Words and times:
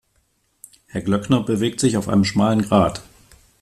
Herr 0.87 1.01
Glöckner 1.01 1.43
bewegt 1.43 1.79
sich 1.79 1.95
auf 1.95 2.09
einem 2.09 2.23
schmalen 2.25 2.63
Grat. 2.63 3.03